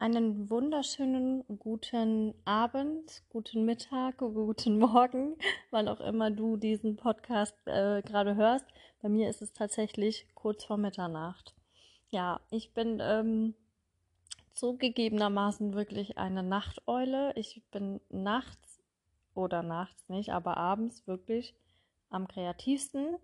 Einen 0.00 0.48
wunderschönen 0.48 1.44
guten 1.58 2.32
Abend, 2.46 3.22
guten 3.28 3.66
Mittag, 3.66 4.16
guten 4.16 4.78
Morgen, 4.78 5.36
wann 5.70 5.88
auch 5.88 6.00
immer 6.00 6.30
du 6.30 6.56
diesen 6.56 6.96
Podcast 6.96 7.54
äh, 7.66 8.00
gerade 8.00 8.34
hörst. 8.34 8.64
Bei 9.02 9.10
mir 9.10 9.28
ist 9.28 9.42
es 9.42 9.52
tatsächlich 9.52 10.26
kurz 10.34 10.64
vor 10.64 10.78
Mitternacht. 10.78 11.54
Ja, 12.08 12.40
ich 12.50 12.72
bin 12.72 12.98
ähm, 13.02 13.52
zugegebenermaßen 14.54 15.74
wirklich 15.74 16.16
eine 16.16 16.42
Nachteule. 16.42 17.34
Ich 17.36 17.62
bin 17.70 18.00
nachts 18.08 18.80
oder 19.34 19.62
nachts 19.62 20.08
nicht, 20.08 20.32
aber 20.32 20.56
abends 20.56 21.06
wirklich 21.06 21.54
am 22.08 22.26
kreativsten 22.26 23.18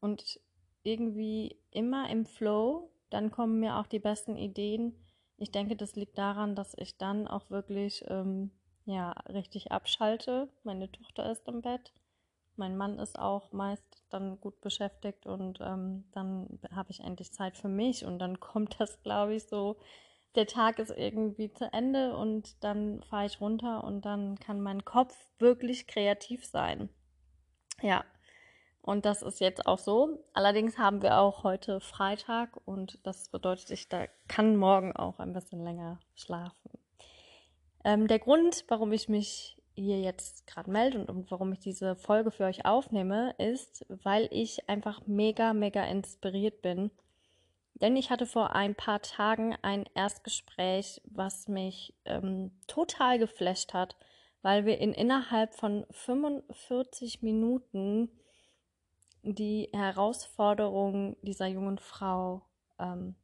und 0.00 0.38
irgendwie 0.82 1.56
immer 1.70 2.10
im 2.10 2.26
Flow. 2.26 2.90
Dann 3.08 3.30
kommen 3.30 3.58
mir 3.58 3.76
auch 3.76 3.86
die 3.86 4.00
besten 4.00 4.36
Ideen 4.36 4.94
ich 5.40 5.50
denke, 5.50 5.74
das 5.74 5.96
liegt 5.96 6.18
daran, 6.18 6.54
dass 6.54 6.74
ich 6.76 6.98
dann 6.98 7.26
auch 7.26 7.48
wirklich 7.48 8.04
ähm, 8.08 8.50
ja, 8.84 9.12
richtig 9.28 9.72
abschalte. 9.72 10.48
Meine 10.64 10.92
Tochter 10.92 11.30
ist 11.30 11.48
im 11.48 11.62
Bett. 11.62 11.92
Mein 12.56 12.76
Mann 12.76 12.98
ist 12.98 13.18
auch 13.18 13.50
meist 13.52 14.04
dann 14.10 14.38
gut 14.38 14.60
beschäftigt 14.60 15.24
und 15.24 15.58
ähm, 15.62 16.04
dann 16.12 16.58
habe 16.74 16.90
ich 16.90 17.00
endlich 17.00 17.32
Zeit 17.32 17.56
für 17.56 17.68
mich 17.68 18.04
und 18.04 18.18
dann 18.18 18.38
kommt 18.40 18.78
das, 18.78 19.02
glaube 19.02 19.34
ich, 19.34 19.44
so, 19.44 19.78
der 20.34 20.46
Tag 20.46 20.78
ist 20.78 20.90
irgendwie 20.90 21.50
zu 21.50 21.72
Ende 21.72 22.16
und 22.16 22.62
dann 22.62 23.02
fahre 23.04 23.24
ich 23.26 23.40
runter 23.40 23.82
und 23.82 24.04
dann 24.04 24.38
kann 24.38 24.60
mein 24.60 24.84
Kopf 24.84 25.16
wirklich 25.38 25.86
kreativ 25.86 26.44
sein. 26.44 26.90
Ja, 27.80 28.04
und 28.82 29.04
das 29.04 29.22
ist 29.22 29.40
jetzt 29.40 29.66
auch 29.66 29.78
so. 29.78 30.24
Allerdings 30.32 30.78
haben 30.78 31.02
wir 31.02 31.18
auch 31.18 31.44
heute 31.44 31.80
Freitag 31.80 32.56
und 32.64 32.98
das 33.06 33.28
bedeutet, 33.28 33.70
ich 33.70 33.88
da 33.88 34.06
kann 34.28 34.56
morgen 34.56 34.96
auch 34.96 35.18
ein 35.18 35.32
bisschen 35.32 35.62
länger 35.62 36.00
schlafen. 36.14 36.70
Ähm, 37.84 38.08
der 38.08 38.18
Grund, 38.18 38.64
warum 38.68 38.92
ich 38.92 39.08
mich 39.08 39.56
hier 39.74 40.00
jetzt 40.00 40.46
gerade 40.46 40.70
melde 40.70 40.98
und, 40.98 41.10
und 41.10 41.30
warum 41.30 41.52
ich 41.52 41.60
diese 41.60 41.96
Folge 41.96 42.30
für 42.30 42.44
euch 42.44 42.64
aufnehme, 42.64 43.34
ist, 43.38 43.86
weil 43.88 44.28
ich 44.30 44.68
einfach 44.68 45.06
mega, 45.06 45.52
mega 45.52 45.84
inspiriert 45.84 46.62
bin. 46.62 46.90
Denn 47.74 47.96
ich 47.96 48.10
hatte 48.10 48.26
vor 48.26 48.54
ein 48.54 48.74
paar 48.74 49.00
Tagen 49.00 49.56
ein 49.62 49.84
Erstgespräch, 49.94 51.00
was 51.04 51.48
mich 51.48 51.94
ähm, 52.04 52.50
total 52.66 53.18
geflasht 53.18 53.72
hat, 53.72 53.96
weil 54.42 54.66
wir 54.66 54.78
in 54.78 54.92
innerhalb 54.92 55.54
von 55.54 55.86
45 55.90 57.22
Minuten 57.22 58.10
die 59.22 59.68
Herausforderung 59.72 61.16
dieser 61.22 61.46
jungen 61.46 61.78
Frau 61.78 62.42
ähm, 62.78 63.14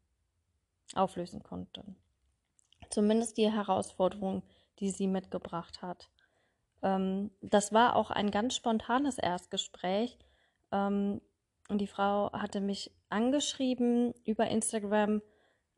auflösen 0.95 1.43
konnte. 1.43 1.85
Zumindest 2.91 3.37
die 3.37 3.51
Herausforderung, 3.51 4.43
die 4.79 4.91
sie 4.91 5.07
mitgebracht 5.07 5.83
hat. 5.83 6.09
Ähm, 6.83 7.31
das 7.41 7.73
war 7.73 7.97
auch 7.97 8.11
ein 8.11 8.31
ganz 8.31 8.55
spontanes 8.55 9.19
Erstgespräch. 9.19 10.19
Ähm, 10.73 11.21
und 11.69 11.79
die 11.81 11.87
Frau 11.87 12.33
hatte 12.33 12.61
mich 12.61 12.93
angeschrieben 13.09 14.15
über 14.25 14.47
Instagram. 14.49 15.23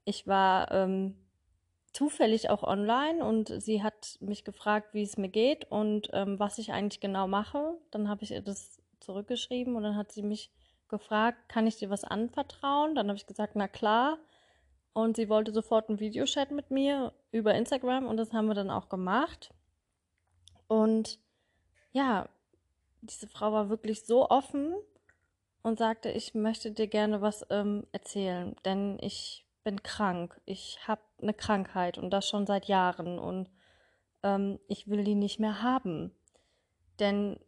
Ich 0.05 0.27
war 0.27 0.71
ähm, 0.71 1.17
zufällig 1.93 2.51
auch 2.51 2.63
online 2.63 3.25
und 3.25 3.49
sie 3.63 3.83
hat 3.83 4.19
mich 4.21 4.45
gefragt, 4.45 4.93
wie 4.93 5.03
es 5.03 5.17
mir 5.17 5.29
geht 5.29 5.71
und 5.71 6.11
ähm, 6.13 6.39
was 6.39 6.59
ich 6.59 6.73
eigentlich 6.73 7.01
genau 7.01 7.27
mache. 7.27 7.79
Dann 7.91 8.09
habe 8.09 8.23
ich 8.23 8.33
ihr 8.33 8.43
das 8.43 8.78
zurückgeschrieben 9.09 9.75
und 9.75 9.83
dann 9.83 9.97
hat 9.97 10.13
sie 10.13 10.23
mich 10.23 10.51
gefragt, 10.89 11.49
kann 11.49 11.67
ich 11.67 11.77
dir 11.77 11.89
was 11.89 12.05
anvertrauen? 12.05 12.95
Dann 12.95 13.09
habe 13.09 13.17
ich 13.17 13.27
gesagt, 13.27 13.57
na 13.57 13.67
klar. 13.67 14.19
Und 14.93 15.17
sie 15.17 15.31
wollte 15.31 15.53
sofort 15.53 15.89
einen 15.89 15.99
Videochat 15.99 16.51
mit 16.51 16.71
mir 16.71 17.15
über 17.31 17.55
Instagram 17.55 18.07
und 18.07 18.19
das 18.19 18.33
haben 18.35 18.49
wir 18.49 18.55
dann 18.55 18.71
auch 18.71 18.91
gemacht. 18.91 19.55
Und 20.67 21.19
ja, 21.93 22.29
diese 23.01 23.29
Frau 23.29 23.53
war 23.53 23.71
wirklich 23.71 24.05
so 24.05 24.29
offen 24.29 24.75
und 25.63 25.79
sagte, 25.79 26.11
ich 26.11 26.35
möchte 26.35 26.71
dir 26.71 26.87
gerne 26.87 27.23
was 27.23 27.47
ähm, 27.49 27.87
erzählen, 27.93 28.57
denn 28.67 28.99
ich 29.01 29.47
bin 29.65 29.83
krank. 29.83 30.39
Ich 30.45 30.87
habe 30.87 31.01
eine 31.23 31.35
Krankheit 31.35 31.97
und 31.97 32.11
das 32.11 32.29
schon 32.29 32.47
seit 32.47 32.67
Jahren 32.67 33.19
und 33.19 33.51
ähm, 34.23 34.59
ich 34.69 34.89
will 34.89 35.05
die 35.05 35.15
nicht 35.15 35.41
mehr 35.41 35.63
haben. 35.63 36.13
Denn 36.99 37.39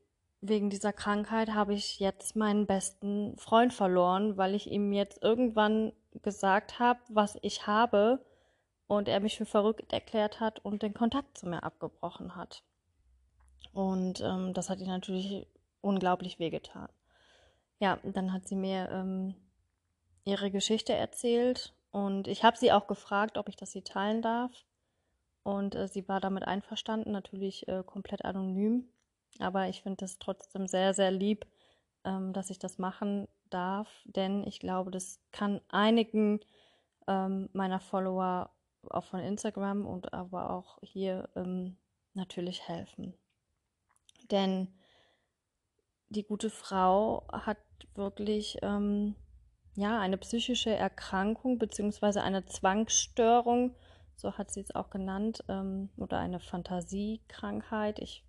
wegen 0.41 0.71
dieser 0.71 0.93
Krankheit 0.93 1.51
habe 1.51 1.75
ich 1.75 2.01
jetzt 2.01 2.34
meinen 2.34 2.67
besten 2.67 3.37
Freund 3.37 3.75
verloren, 3.75 4.37
weil 4.37 4.55
ich 4.55 4.71
ihm 4.71 4.93
jetzt 4.93 5.23
irgendwann 5.23 5.93
gesagt 6.23 6.78
habe, 6.78 7.01
was 7.09 7.39
ich 7.43 7.67
habe 7.67 8.25
und 8.87 9.09
er 9.09 9.21
mich 9.21 9.37
für 9.37 9.45
verrückt 9.45 9.93
erklärt 9.93 10.41
hat 10.41 10.65
und 10.65 10.83
den 10.83 10.95
Kontakt 10.95 11.39
zu 11.39 11.47
mir 11.47 11.62
abgebrochen 11.62 12.37
hat. 12.37 12.62
Und 13.73 14.21
ähm, 14.21 14.55
das 14.55 14.71
hat 14.71 14.81
ihr 14.81 14.89
natürlich 14.89 15.47
unglaublich 15.81 16.39
wehgetan. 16.39 16.89
Ja, 17.78 17.99
dann 18.03 18.33
hat 18.33 18.49
sie 18.49 18.57
mir 18.57 18.89
ähm, 18.91 19.34
ihre 20.25 20.51
Geschichte 20.51 20.93
erzählt 20.93 21.75
und 21.93 22.28
ich 22.28 22.45
habe 22.45 22.57
sie 22.57 22.72
auch 22.72 22.87
gefragt, 22.87 23.39
ob 23.39 23.49
ich 23.49 23.57
das 23.57 23.72
sie 23.72 23.83
teilen 23.83 24.22
darf. 24.22 24.53
Und 25.43 25.75
äh, 25.75 25.89
sie 25.89 26.07
war 26.09 26.21
damit 26.21 26.45
einverstanden, 26.45 27.12
natürlich 27.12 27.67
äh, 27.69 27.83
komplett 27.84 28.25
anonym. 28.25 28.89
Aber 29.39 29.69
ich 29.69 29.83
finde 29.83 30.05
es 30.05 30.19
trotzdem 30.19 30.67
sehr, 30.67 30.95
sehr 30.95 31.11
lieb, 31.11 31.47
ähm, 32.05 32.33
dass 32.33 32.51
ich 32.51 32.59
das 32.59 32.79
machen 32.79 33.29
darf, 33.51 33.89
denn 34.05 34.45
ich 34.47 34.61
glaube, 34.61 34.91
das 34.91 35.21
kann 35.33 35.61
einigen 35.69 36.41
ähm, 37.07 37.49
meiner 37.53 37.81
Follower 37.81 38.51
auch 38.89 39.05
von 39.05 39.21
Instagram 39.21 39.87
und 39.87 40.13
aber 40.15 40.51
auch 40.51 40.79
hier 40.83 41.29
ähm, 41.37 41.77
natürlich 42.15 42.67
helfen. 42.69 43.15
Denn 44.31 44.69
die 46.09 46.25
gute 46.25 46.51
Frau 46.51 47.27
hat 47.33 47.59
wirklich 47.95 48.59
ähm, 48.63 49.15
ja 49.75 49.99
eine 50.01 50.19
psychische 50.19 50.71
Erkrankung 50.71 51.59
beziehungsweise 51.59 52.23
eine 52.23 52.45
Zwangsstörung, 52.47 53.75
so 54.17 54.37
hat 54.37 54.51
sie 54.51 54.61
es 54.61 54.75
auch 54.75 54.91
genannt, 54.91 55.45
ähm, 55.49 55.91
oder 55.97 56.19
eine 56.19 56.41
Fantasiekrankheit. 56.41 57.99
Ich 57.99 58.25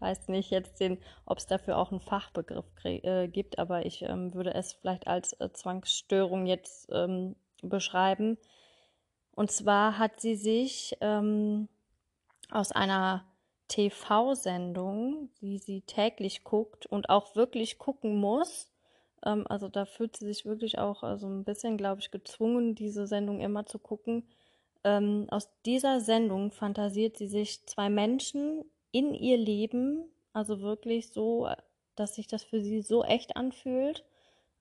weiß 0.00 0.28
nicht 0.28 0.50
jetzt 0.50 0.80
den, 0.80 0.98
ob 1.26 1.38
es 1.38 1.46
dafür 1.46 1.78
auch 1.78 1.90
einen 1.90 2.00
Fachbegriff 2.00 2.66
äh, 2.84 3.28
gibt, 3.28 3.58
aber 3.58 3.86
ich 3.86 4.02
ähm, 4.02 4.34
würde 4.34 4.54
es 4.54 4.72
vielleicht 4.72 5.06
als 5.06 5.32
äh, 5.34 5.52
Zwangsstörung 5.52 6.46
jetzt 6.46 6.88
ähm, 6.92 7.36
beschreiben. 7.62 8.38
Und 9.32 9.50
zwar 9.50 9.98
hat 9.98 10.20
sie 10.20 10.36
sich 10.36 10.96
ähm, 11.00 11.68
aus 12.50 12.72
einer 12.72 13.24
TV-Sendung, 13.68 15.30
die 15.40 15.58
sie 15.58 15.82
täglich 15.82 16.44
guckt 16.44 16.86
und 16.86 17.10
auch 17.10 17.36
wirklich 17.36 17.78
gucken 17.78 18.16
muss, 18.16 18.70
ähm, 19.24 19.44
also 19.48 19.68
da 19.68 19.84
fühlt 19.84 20.16
sie 20.16 20.26
sich 20.26 20.44
wirklich 20.44 20.78
auch 20.78 21.02
also 21.02 21.28
ein 21.28 21.44
bisschen, 21.44 21.76
glaube 21.76 22.00
ich, 22.00 22.10
gezwungen, 22.10 22.74
diese 22.74 23.06
Sendung 23.06 23.40
immer 23.40 23.66
zu 23.66 23.78
gucken. 23.78 24.28
Ähm, 24.84 25.26
aus 25.30 25.48
dieser 25.66 26.00
Sendung 26.00 26.52
fantasiert 26.52 27.16
sie 27.16 27.28
sich 27.28 27.66
zwei 27.66 27.90
Menschen 27.90 28.64
in 28.92 29.14
ihr 29.14 29.36
Leben, 29.36 30.04
also 30.32 30.60
wirklich 30.60 31.12
so, 31.12 31.48
dass 31.96 32.14
sich 32.14 32.26
das 32.26 32.44
für 32.44 32.60
sie 32.60 32.82
so 32.82 33.04
echt 33.04 33.36
anfühlt. 33.36 34.04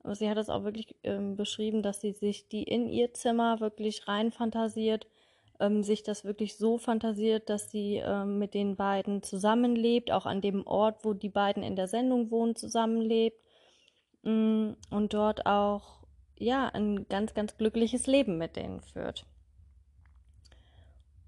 Sie 0.04 0.30
hat 0.30 0.38
es 0.38 0.50
auch 0.50 0.64
wirklich 0.64 0.96
ähm, 1.04 1.36
beschrieben, 1.36 1.82
dass 1.82 2.02
sie 2.02 2.14
sich 2.14 2.48
die 2.48 2.64
in 2.64 2.88
ihr 2.88 3.14
Zimmer 3.14 3.60
wirklich 3.60 4.08
rein 4.08 4.32
fantasiert, 4.32 5.08
ähm, 5.60 5.84
sich 5.84 6.04
das 6.04 6.24
wirklich 6.24 6.58
so 6.58 6.78
fantasiert, 6.78 7.50
dass 7.50 7.72
sie 7.72 7.96
ähm, 7.98 8.38
mit 8.38 8.54
den 8.54 8.76
beiden 8.76 9.24
zusammenlebt, 9.24 10.12
auch 10.12 10.26
an 10.26 10.42
dem 10.42 10.66
Ort, 10.66 11.04
wo 11.04 11.14
die 11.14 11.30
beiden 11.30 11.64
in 11.64 11.76
der 11.76 11.88
Sendung 11.88 12.32
wohnen, 12.32 12.56
zusammenlebt 12.56 13.42
mm, 14.24 14.72
und 14.92 15.14
dort 15.14 15.46
auch 15.46 16.06
ja 16.38 16.68
ein 16.68 17.08
ganz, 17.10 17.34
ganz 17.34 17.58
glückliches 17.58 18.08
Leben 18.08 18.38
mit 18.38 18.56
denen 18.56 18.82
führt. 18.82 19.26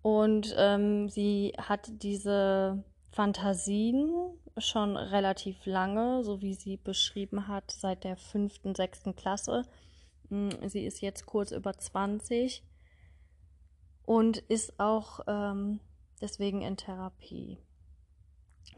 Und 0.02 0.56
ähm, 0.58 1.10
sie 1.10 1.54
hat 1.58 1.90
diese 2.02 2.84
Fantasien 3.12 4.34
schon 4.58 4.98
relativ 4.98 5.66
lange, 5.66 6.24
so 6.24 6.42
wie 6.42 6.54
sie 6.54 6.78
beschrieben 6.78 7.48
hat, 7.48 7.72
seit 7.72 8.04
der 8.04 8.18
fünften, 8.18 8.76
sechsten 8.76 9.16
Klasse. 9.16 9.64
Hm, 10.30 10.50
sie 10.68 10.86
ist 10.86 11.02
jetzt 11.02 11.26
kurz 11.26 11.52
über 11.52 11.74
20 11.74 12.64
und 14.06 14.38
ist 14.38 14.80
auch 14.80 15.22
ähm, 15.28 15.80
deswegen 16.22 16.62
in 16.62 16.78
Therapie. 16.78 17.58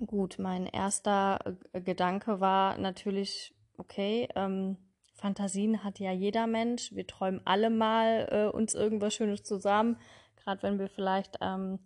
Gut, 0.05 0.39
mein 0.39 0.65
erster 0.65 1.39
äh, 1.73 1.81
Gedanke 1.81 2.39
war 2.39 2.77
natürlich, 2.77 3.53
okay, 3.77 4.27
ähm, 4.35 4.77
Fantasien 5.15 5.83
hat 5.83 5.99
ja 5.99 6.11
jeder 6.11 6.47
Mensch. 6.47 6.93
Wir 6.93 7.05
träumen 7.05 7.41
alle 7.45 7.69
mal 7.69 8.27
äh, 8.31 8.55
uns 8.55 8.73
irgendwas 8.73 9.13
Schönes 9.13 9.43
zusammen, 9.43 9.97
gerade 10.37 10.63
wenn 10.63 10.79
wir 10.79 10.89
vielleicht 10.89 11.37
ähm, 11.41 11.79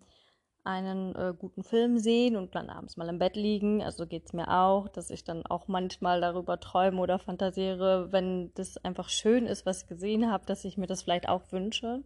einen 0.66 1.16
äh, 1.16 1.34
guten 1.38 1.64
Film 1.64 2.00
sehen 2.00 2.36
und 2.36 2.56
dann 2.56 2.70
abends 2.70 2.98
mal 2.98 3.08
im 3.08 3.20
Bett 3.20 3.36
liegen. 3.36 3.84
Also 3.84 4.08
geht 4.08 4.26
es 4.26 4.34
mir 4.34 4.50
auch, 4.50 4.90
dass 4.90 5.12
ich 5.12 5.24
dann 5.24 5.46
auch 5.46 5.68
manchmal 5.68 6.20
darüber 6.22 6.60
träume 6.60 7.00
oder 7.00 7.20
fantasiere, 7.20 8.12
wenn 8.12 8.52
das 8.56 8.78
einfach 8.78 9.10
schön 9.10 9.46
ist, 9.46 9.66
was 9.66 9.84
ich 9.84 9.88
gesehen 9.88 10.32
habe, 10.32 10.46
dass 10.46 10.66
ich 10.66 10.78
mir 10.78 10.88
das 10.88 11.04
vielleicht 11.04 11.30
auch 11.30 11.52
wünsche. 11.52 12.04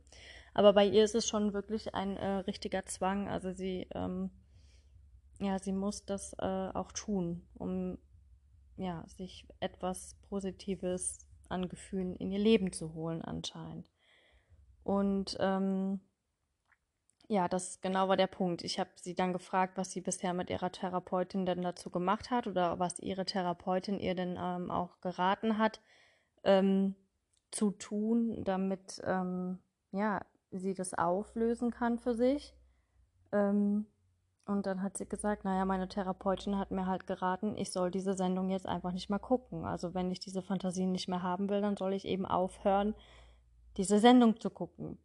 Aber 0.54 0.74
bei 0.74 0.86
ihr 0.86 1.06
ist 1.06 1.16
es 1.16 1.28
schon 1.28 1.54
wirklich 1.54 1.96
ein 1.96 2.18
äh, 2.18 2.40
richtiger 2.40 2.86
Zwang. 2.86 3.30
Also 3.30 3.54
sie, 3.54 3.88
ähm, 3.96 4.30
ja, 5.40 5.58
sie 5.58 5.72
muss 5.72 6.06
das 6.06 6.34
äh, 6.40 6.70
auch 6.74 6.92
tun, 6.92 7.48
um 7.56 7.98
ja, 8.76 9.06
sich 9.08 9.48
etwas 9.62 10.16
Positives 10.28 11.26
an 11.48 11.70
Gefühlen 11.70 12.16
in 12.18 12.32
ihr 12.32 12.40
Leben 12.40 12.74
zu 12.74 12.94
holen, 12.94 13.22
anscheinend. 13.22 13.90
Und 14.84 15.38
ähm, 15.40 16.02
ja, 17.30 17.48
das 17.48 17.80
genau 17.80 18.10
war 18.10 18.18
der 18.18 18.28
Punkt. 18.28 18.64
Ich 18.64 18.80
habe 18.80 18.90
sie 18.96 19.14
dann 19.14 19.34
gefragt, 19.34 19.78
was 19.78 19.92
sie 19.92 20.02
bisher 20.02 20.34
mit 20.34 20.50
ihrer 20.50 20.72
Therapeutin 20.72 21.46
denn 21.46 21.62
dazu 21.62 21.92
gemacht 21.92 22.32
hat 22.32 22.48
oder 22.48 22.80
was 22.80 23.00
ihre 23.00 23.24
Therapeutin 23.24 24.00
ihr 24.00 24.16
denn 24.16 24.36
ähm, 24.42 24.72
auch 24.72 25.00
geraten 25.00 25.60
hat 25.60 25.80
ähm, 26.44 26.96
zu 27.52 27.70
tun, 27.70 28.44
damit 28.44 29.00
ähm, 29.06 29.60
ja 29.92 30.22
sie 30.50 30.74
das 30.74 30.96
auflösen 30.96 31.70
kann 31.70 32.00
für 32.00 32.16
sich. 32.16 32.56
Ähm, 33.32 33.86
und 34.46 34.66
dann 34.66 34.82
hat 34.82 34.98
sie 34.98 35.06
gesagt, 35.08 35.46
naja, 35.46 35.66
meine 35.66 35.88
Therapeutin 35.88 36.58
hat 36.58 36.72
mir 36.72 36.88
halt 36.88 37.06
geraten, 37.06 37.56
ich 37.58 37.72
soll 37.72 37.92
diese 37.92 38.16
Sendung 38.16 38.50
jetzt 38.50 38.66
einfach 38.66 38.92
nicht 38.92 39.12
mehr 39.12 39.20
gucken. 39.20 39.66
Also 39.66 39.94
wenn 39.94 40.10
ich 40.10 40.20
diese 40.20 40.42
Fantasien 40.42 40.92
nicht 40.92 41.08
mehr 41.08 41.22
haben 41.22 41.48
will, 41.48 41.62
dann 41.62 41.78
soll 41.78 41.94
ich 41.94 42.06
eben 42.06 42.26
aufhören, 42.26 42.96
diese 43.78 44.00
Sendung 44.00 44.40
zu 44.40 44.50
gucken. 44.50 44.98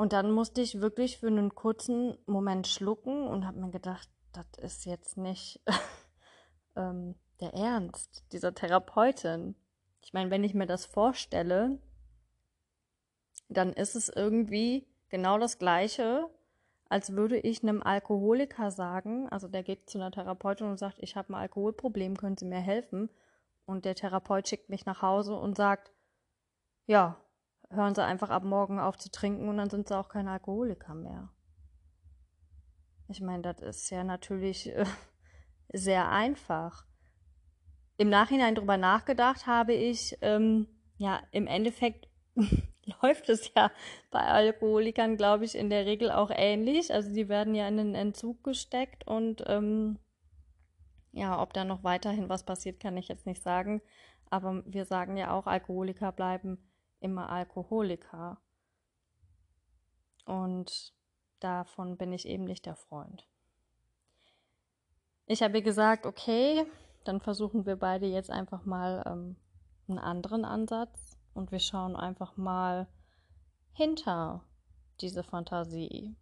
Und 0.00 0.14
dann 0.14 0.30
musste 0.30 0.62
ich 0.62 0.80
wirklich 0.80 1.18
für 1.18 1.26
einen 1.26 1.54
kurzen 1.54 2.16
Moment 2.24 2.66
schlucken 2.66 3.28
und 3.28 3.46
habe 3.46 3.60
mir 3.60 3.68
gedacht, 3.68 4.08
das 4.32 4.46
ist 4.56 4.86
jetzt 4.86 5.18
nicht 5.18 5.60
ähm, 6.74 7.16
der 7.40 7.52
Ernst 7.52 8.24
dieser 8.32 8.54
Therapeutin. 8.54 9.56
Ich 10.00 10.14
meine, 10.14 10.30
wenn 10.30 10.42
ich 10.42 10.54
mir 10.54 10.64
das 10.64 10.86
vorstelle, 10.86 11.78
dann 13.50 13.74
ist 13.74 13.94
es 13.94 14.08
irgendwie 14.08 14.88
genau 15.10 15.38
das 15.38 15.58
Gleiche, 15.58 16.30
als 16.88 17.12
würde 17.12 17.36
ich 17.36 17.62
einem 17.62 17.82
Alkoholiker 17.82 18.70
sagen, 18.70 19.28
also 19.28 19.48
der 19.48 19.62
geht 19.62 19.90
zu 19.90 19.98
einer 19.98 20.12
Therapeutin 20.12 20.66
und 20.66 20.78
sagt, 20.78 20.96
ich 21.00 21.14
habe 21.14 21.34
ein 21.34 21.42
Alkoholproblem, 21.42 22.16
können 22.16 22.38
Sie 22.38 22.46
mir 22.46 22.60
helfen? 22.60 23.10
Und 23.66 23.84
der 23.84 23.96
Therapeut 23.96 24.48
schickt 24.48 24.70
mich 24.70 24.86
nach 24.86 25.02
Hause 25.02 25.34
und 25.34 25.58
sagt, 25.58 25.92
ja, 26.86 27.20
hören 27.70 27.94
Sie 27.94 28.04
einfach 28.04 28.30
ab 28.30 28.42
morgen 28.42 28.78
auf 28.78 28.98
zu 28.98 29.10
trinken 29.10 29.48
und 29.48 29.56
dann 29.56 29.70
sind 29.70 29.88
Sie 29.88 29.96
auch 29.96 30.08
kein 30.08 30.28
Alkoholiker 30.28 30.94
mehr. 30.94 31.30
Ich 33.08 33.20
meine, 33.20 33.42
das 33.42 33.60
ist 33.60 33.90
ja 33.90 34.04
natürlich 34.04 34.68
äh, 34.74 34.84
sehr 35.72 36.10
einfach. 36.10 36.86
Im 37.96 38.08
Nachhinein 38.08 38.54
drüber 38.54 38.76
nachgedacht 38.76 39.46
habe 39.46 39.72
ich, 39.72 40.16
ähm, 40.22 40.66
ja, 40.96 41.20
im 41.32 41.46
Endeffekt 41.46 42.08
läuft 43.02 43.28
es 43.28 43.52
ja 43.54 43.70
bei 44.10 44.20
Alkoholikern, 44.20 45.16
glaube 45.16 45.44
ich, 45.44 45.56
in 45.56 45.70
der 45.70 45.86
Regel 45.86 46.10
auch 46.10 46.30
ähnlich. 46.32 46.92
Also 46.92 47.12
die 47.12 47.28
werden 47.28 47.54
ja 47.54 47.68
in 47.68 47.76
den 47.76 47.94
Entzug 47.94 48.42
gesteckt 48.42 49.06
und 49.06 49.44
ähm, 49.46 49.98
ja, 51.12 51.40
ob 51.42 51.52
da 51.52 51.64
noch 51.64 51.82
weiterhin 51.82 52.28
was 52.28 52.44
passiert, 52.44 52.80
kann 52.80 52.96
ich 52.96 53.08
jetzt 53.08 53.26
nicht 53.26 53.42
sagen. 53.42 53.82
Aber 54.30 54.62
wir 54.64 54.84
sagen 54.84 55.16
ja 55.16 55.32
auch, 55.32 55.46
Alkoholiker 55.46 56.12
bleiben 56.12 56.69
immer 57.00 57.30
Alkoholiker. 57.30 58.40
Und 60.24 60.94
davon 61.40 61.96
bin 61.96 62.12
ich 62.12 62.26
eben 62.26 62.44
nicht 62.44 62.66
der 62.66 62.76
Freund. 62.76 63.26
Ich 65.26 65.42
habe 65.42 65.62
gesagt, 65.62 66.06
okay, 66.06 66.66
dann 67.04 67.20
versuchen 67.20 67.66
wir 67.66 67.76
beide 67.76 68.06
jetzt 68.06 68.30
einfach 68.30 68.64
mal 68.64 69.02
ähm, 69.06 69.36
einen 69.88 69.98
anderen 69.98 70.44
Ansatz 70.44 71.16
und 71.34 71.52
wir 71.52 71.60
schauen 71.60 71.96
einfach 71.96 72.36
mal 72.36 72.88
hinter 73.72 74.44
diese 75.00 75.22
Fantasie. 75.22 76.16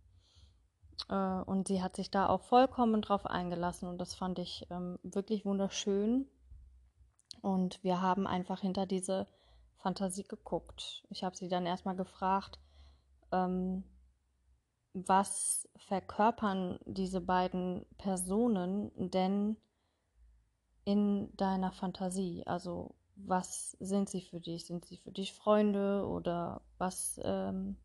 Äh, 1.08 1.14
und 1.14 1.68
sie 1.68 1.82
hat 1.82 1.96
sich 1.96 2.10
da 2.10 2.28
auch 2.28 2.42
vollkommen 2.42 3.02
drauf 3.02 3.26
eingelassen 3.26 3.88
und 3.88 3.98
das 3.98 4.14
fand 4.14 4.38
ich 4.38 4.66
ähm, 4.70 4.98
wirklich 5.02 5.44
wunderschön. 5.44 6.28
Und 7.40 7.82
wir 7.84 8.00
haben 8.00 8.26
einfach 8.26 8.60
hinter 8.60 8.86
diese 8.86 9.26
Fantasie 9.78 10.24
geguckt. 10.24 11.04
Ich 11.10 11.24
habe 11.24 11.36
sie 11.36 11.48
dann 11.48 11.66
erstmal 11.66 11.96
gefragt, 11.96 12.58
ähm, 13.32 13.84
was 14.92 15.68
verkörpern 15.76 16.78
diese 16.84 17.20
beiden 17.20 17.86
Personen 17.98 18.90
denn 18.96 19.56
in 20.84 21.34
deiner 21.36 21.72
Fantasie? 21.72 22.46
Also 22.46 22.94
was 23.14 23.72
sind 23.80 24.08
sie 24.08 24.22
für 24.22 24.40
dich? 24.40 24.66
Sind 24.66 24.84
sie 24.84 24.96
für 24.96 25.12
dich 25.12 25.32
Freunde 25.32 26.06
oder 26.06 26.62
was, 26.78 27.20
ähm, 27.22 27.76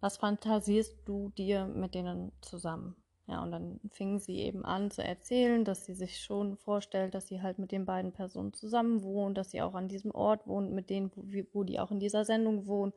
was 0.00 0.16
fantasierst 0.16 0.96
du 1.06 1.30
dir 1.30 1.66
mit 1.66 1.94
denen 1.94 2.32
zusammen? 2.40 2.96
Ja, 3.28 3.42
und 3.42 3.50
dann 3.50 3.80
fing 3.90 4.20
sie 4.20 4.38
eben 4.38 4.64
an 4.64 4.90
zu 4.92 5.02
erzählen, 5.02 5.64
dass 5.64 5.84
sie 5.84 5.94
sich 5.94 6.20
schon 6.20 6.56
vorstellt, 6.56 7.14
dass 7.14 7.26
sie 7.26 7.42
halt 7.42 7.58
mit 7.58 7.72
den 7.72 7.84
beiden 7.84 8.12
Personen 8.12 8.52
zusammen 8.52 9.02
wohnt, 9.02 9.36
dass 9.36 9.50
sie 9.50 9.62
auch 9.62 9.74
an 9.74 9.88
diesem 9.88 10.12
Ort 10.12 10.46
wohnt, 10.46 10.72
mit 10.72 10.90
denen, 10.90 11.10
wo, 11.14 11.24
wo 11.52 11.64
die 11.64 11.80
auch 11.80 11.90
in 11.90 11.98
dieser 11.98 12.24
Sendung 12.24 12.66
wohnen, 12.66 12.92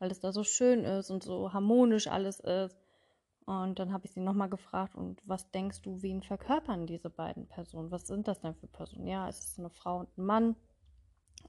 weil 0.00 0.10
es 0.10 0.18
da 0.18 0.32
so 0.32 0.42
schön 0.42 0.82
ist 0.82 1.10
und 1.10 1.22
so 1.22 1.52
harmonisch 1.52 2.08
alles 2.08 2.40
ist. 2.40 2.76
Und 3.46 3.78
dann 3.78 3.92
habe 3.92 4.04
ich 4.04 4.12
sie 4.12 4.20
nochmal 4.20 4.50
gefragt, 4.50 4.96
und 4.96 5.22
was 5.24 5.50
denkst 5.52 5.80
du, 5.82 6.02
wen 6.02 6.22
verkörpern 6.22 6.86
diese 6.86 7.08
beiden 7.08 7.46
Personen? 7.46 7.92
Was 7.92 8.06
sind 8.06 8.26
das 8.26 8.40
denn 8.40 8.54
für 8.54 8.66
Personen? 8.66 9.06
Ja, 9.06 9.28
es 9.28 9.38
ist 9.38 9.58
eine 9.60 9.70
Frau 9.70 10.00
und 10.00 10.18
ein 10.18 10.26
Mann. 10.26 10.56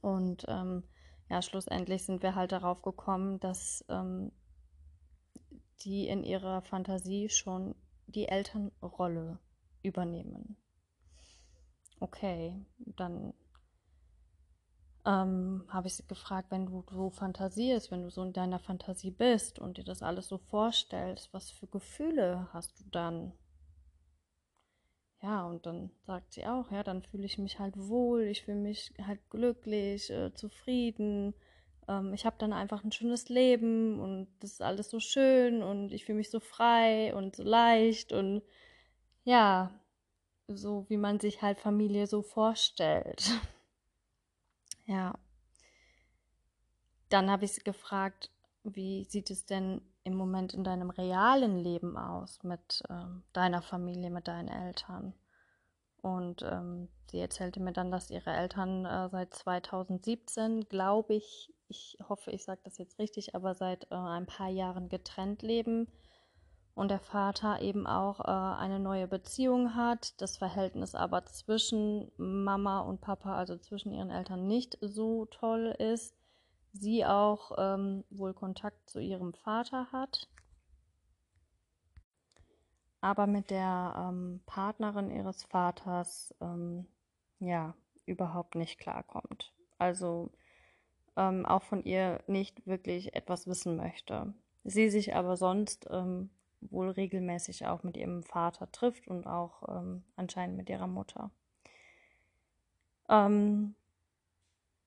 Und 0.01 0.45
ähm, 0.47 0.83
ja, 1.29 1.41
schlussendlich 1.41 2.05
sind 2.05 2.21
wir 2.21 2.35
halt 2.35 2.51
darauf 2.51 2.83
gekommen, 2.83 3.39
dass 3.39 3.83
ähm, 3.89 4.31
die 5.81 6.07
in 6.07 6.23
ihrer 6.23 6.61
Fantasie 6.61 7.29
schon 7.29 7.75
die 8.09 8.27
Elternrolle 8.27 9.39
übernehmen. 9.83 10.57
Okay, 11.99 12.55
dann 12.77 13.33
ähm, 15.05 15.65
habe 15.69 15.87
ich 15.87 15.95
sie 15.95 16.07
gefragt, 16.07 16.51
wenn 16.51 16.65
du 16.65 16.83
so 16.91 17.09
fantasierst, 17.09 17.91
wenn 17.91 18.03
du 18.03 18.09
so 18.09 18.23
in 18.23 18.33
deiner 18.33 18.59
Fantasie 18.59 19.11
bist 19.11 19.59
und 19.59 19.77
dir 19.77 19.83
das 19.83 20.01
alles 20.01 20.27
so 20.27 20.37
vorstellst, 20.37 21.33
was 21.33 21.51
für 21.51 21.67
Gefühle 21.67 22.47
hast 22.53 22.79
du 22.79 22.83
dann? 22.91 23.33
Ja, 25.21 25.45
und 25.45 25.65
dann 25.65 25.91
sagt 26.05 26.33
sie 26.33 26.45
auch, 26.45 26.71
ja, 26.71 26.83
dann 26.83 27.01
fühle 27.03 27.25
ich 27.25 27.37
mich 27.37 27.59
halt 27.59 27.75
wohl, 27.77 28.23
ich 28.23 28.43
fühle 28.43 28.59
mich 28.59 28.93
halt 29.05 29.19
glücklich, 29.29 30.09
äh, 30.09 30.33
zufrieden. 30.33 31.33
Ähm, 31.89 32.13
ich 32.13 32.25
habe 32.25 32.35
dann 32.37 32.53
einfach 32.53 32.83
ein 32.83 32.91
schönes 32.91 33.27
Leben 33.29 33.99
und 33.99 34.27
das 34.39 34.51
ist 34.53 34.61
alles 34.61 34.89
so 34.89 34.99
schön 34.99 35.63
und 35.63 35.91
ich 35.91 36.05
fühle 36.05 36.19
mich 36.19 36.29
so 36.29 36.39
frei 36.39 37.13
und 37.15 37.35
so 37.35 37.43
leicht 37.43 38.13
und 38.13 38.43
ja, 39.23 39.71
so 40.47 40.85
wie 40.89 40.97
man 40.97 41.19
sich 41.19 41.41
halt 41.41 41.59
Familie 41.59 42.07
so 42.07 42.21
vorstellt. 42.21 43.31
Ja. 44.85 45.13
Dann 47.09 47.29
habe 47.29 47.45
ich 47.45 47.53
sie 47.53 47.61
gefragt, 47.61 48.31
wie 48.63 49.03
sieht 49.03 49.29
es 49.29 49.45
denn 49.45 49.81
im 50.03 50.15
Moment 50.15 50.55
in 50.55 50.63
deinem 50.63 50.89
realen 50.89 51.59
Leben 51.59 51.95
aus 51.95 52.41
mit 52.41 52.81
ähm, 52.89 53.21
deiner 53.31 53.61
Familie, 53.61 54.09
mit 54.09 54.27
deinen 54.27 54.47
Eltern? 54.47 55.13
Und 56.01 56.41
ähm, 56.41 56.89
sie 57.11 57.19
erzählte 57.19 57.59
mir 57.59 57.71
dann, 57.71 57.91
dass 57.91 58.09
ihre 58.09 58.31
Eltern 58.31 58.85
äh, 58.85 59.09
seit 59.09 59.31
2017, 59.35 60.67
glaube 60.69 61.13
ich, 61.13 61.53
ich 61.69 61.97
hoffe, 62.07 62.31
ich 62.31 62.43
sage 62.43 62.61
das 62.63 62.77
jetzt 62.77 62.99
richtig, 62.99 63.35
aber 63.35 63.55
seit 63.55 63.89
äh, 63.91 63.95
ein 63.95 64.25
paar 64.25 64.49
Jahren 64.49 64.89
getrennt 64.89 65.41
leben 65.41 65.87
und 66.73 66.89
der 66.89 66.99
Vater 66.99 67.61
eben 67.61 67.87
auch 67.87 68.19
äh, 68.21 68.57
eine 68.59 68.79
neue 68.79 69.07
Beziehung 69.07 69.75
hat, 69.75 70.19
das 70.21 70.37
Verhältnis 70.37 70.95
aber 70.95 71.25
zwischen 71.25 72.11
Mama 72.17 72.81
und 72.81 73.01
Papa, 73.01 73.35
also 73.35 73.57
zwischen 73.57 73.91
ihren 73.91 74.09
Eltern, 74.09 74.47
nicht 74.47 74.77
so 74.81 75.25
toll 75.25 75.75
ist. 75.77 76.15
Sie 76.71 77.05
auch 77.05 77.51
ähm, 77.57 78.03
wohl 78.09 78.33
Kontakt 78.33 78.89
zu 78.89 78.99
ihrem 78.99 79.33
Vater 79.33 79.91
hat, 79.91 80.27
aber 83.01 83.27
mit 83.27 83.49
der 83.49 83.95
ähm, 83.97 84.41
Partnerin 84.45 85.09
ihres 85.09 85.43
Vaters 85.43 86.33
ähm, 86.41 86.87
ja 87.39 87.73
überhaupt 88.05 88.55
nicht 88.55 88.79
klarkommt. 88.79 89.51
Also 89.77 90.31
ähm, 91.15 91.45
auch 91.45 91.63
von 91.63 91.83
ihr 91.83 92.21
nicht 92.27 92.65
wirklich 92.67 93.15
etwas 93.15 93.47
wissen 93.47 93.75
möchte. 93.75 94.33
Sie 94.63 94.89
sich 94.89 95.15
aber 95.15 95.37
sonst 95.37 95.87
ähm, 95.89 96.29
wohl 96.61 96.89
regelmäßig 96.89 97.65
auch 97.67 97.83
mit 97.83 97.97
ihrem 97.97 98.23
Vater 98.23 98.71
trifft 98.71 99.07
und 99.07 99.25
auch 99.25 99.63
ähm, 99.69 100.03
anscheinend 100.15 100.57
mit 100.57 100.69
ihrer 100.69 100.87
Mutter. 100.87 101.31
Ähm, 103.07 103.75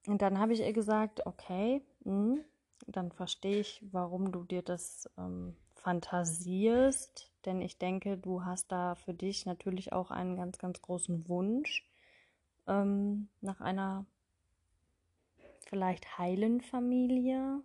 und 0.07 0.23
dann 0.23 0.39
habe 0.39 0.53
ich 0.53 0.61
ihr 0.61 0.73
gesagt, 0.73 1.27
okay, 1.27 1.83
mh, 2.05 2.35
hm, 2.35 2.45
dann 2.87 3.13
verstehe 3.13 3.61
ich, 3.61 3.83
warum 3.93 4.33
du 4.33 4.45
dir 4.45 4.63
das 4.63 5.09
ähm, 5.17 5.57
fantasierst, 5.75 7.31
denn 7.45 7.61
ich 7.61 7.79
denke, 7.79 8.17
du 8.19 8.45
hast 8.45 8.71
da 8.73 8.95
für 8.95 9.15
dich 9.15 9.47
natürlich 9.47 9.93
auch 9.93 10.11
einen 10.11 10.37
ganz, 10.37 10.59
ganz 10.59 10.81
großen 10.83 11.29
Wunsch 11.29 11.89
ähm, 12.67 13.29
nach 13.41 13.61
einer 13.61 14.07
vielleicht 15.73 16.19
heilen 16.19 16.61
Familie, 16.61 17.63